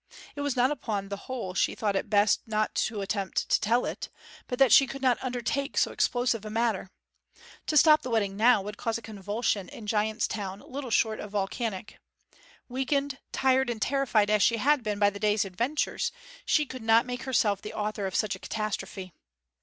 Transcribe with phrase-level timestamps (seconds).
[0.35, 3.61] It was not that upon the whole she thought it best not to attempt to
[3.61, 4.09] tell it;
[4.47, 6.89] but that she could not undertake so explosive a matter.
[7.67, 11.29] To stop the wedding now would cause a convulsion in Giant's Town little short of
[11.29, 11.99] volcanic.
[12.67, 16.11] Weakened, tired, and terrified as she had been by the day's adventures,
[16.47, 19.13] she could not make herself the author of such a catastrophe.